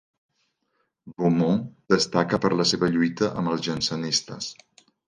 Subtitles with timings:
[1.17, 1.61] Beaumont
[1.95, 4.55] destaca per la seva lluita amb els jansenistes.